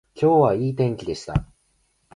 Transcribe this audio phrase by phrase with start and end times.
[0.15, 1.45] 今日はいい天気でした